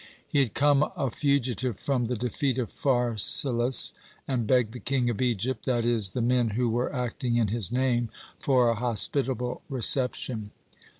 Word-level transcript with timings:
He 0.27 0.39
had 0.39 0.55
come 0.55 0.89
a 0.97 1.11
fugitive 1.11 1.77
from 1.79 2.07
the 2.07 2.15
defeat 2.15 2.57
of 2.57 2.71
Pharsalus, 2.71 3.93
and 4.27 4.47
begged 4.47 4.71
the 4.73 4.79
King 4.79 5.11
of 5.11 5.21
Egypt 5.21 5.65
that 5.67 5.85
is, 5.85 6.09
the 6.17 6.23
men 6.23 6.49
who 6.57 6.69
were 6.71 6.91
acting 6.91 7.35
in 7.37 7.49
his 7.49 7.71
name 7.71 8.09
for 8.39 8.69
a 8.71 8.75
hospitable 8.75 9.61
reception. 9.69 10.49